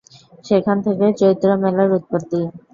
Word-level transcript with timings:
সেখান 0.45 0.77
থেকে 0.85 1.05
চৈত্র 1.19 1.47
মেলার 1.63 1.89
উৎপত্তি। 1.97 2.39